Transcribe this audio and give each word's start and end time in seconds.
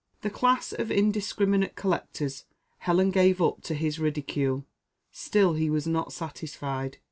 '"That 0.23 0.33
class 0.33 0.73
of 0.73 0.89
indiscriminate 0.89 1.75
collectors 1.75 2.45
Helen 2.79 3.11
gave 3.11 3.39
up 3.39 3.61
to 3.65 3.75
his 3.75 3.99
ridicule; 3.99 4.65
still 5.11 5.53
he 5.53 5.69
was 5.69 5.85
not 5.85 6.11
satisfied. 6.11 6.97